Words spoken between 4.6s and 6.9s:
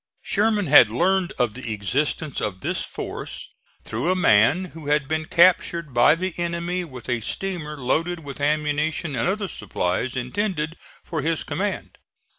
who had been captured by the enemy